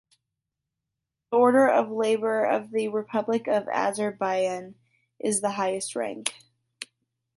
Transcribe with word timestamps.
The 1.29 1.37
Order 1.37 1.67
of 1.67 1.91
Labor 1.91 2.43
of 2.43 2.71
the 2.71 2.87
Republic 2.87 3.45
of 3.45 3.67
Azerbaijan 3.67 4.73
is 5.19 5.41
the 5.41 5.51
highest 5.51 5.95
rank. 5.95 6.33